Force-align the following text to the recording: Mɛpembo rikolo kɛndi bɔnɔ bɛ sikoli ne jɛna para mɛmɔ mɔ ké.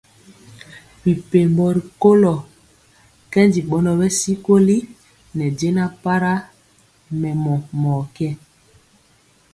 Mɛpembo 1.03 1.65
rikolo 1.75 2.33
kɛndi 3.31 3.59
bɔnɔ 3.69 3.91
bɛ 3.99 4.07
sikoli 4.19 4.77
ne 5.37 5.45
jɛna 5.59 5.83
para 6.03 6.31
mɛmɔ 7.21 7.53
mɔ 7.81 7.93
ké. 8.15 8.29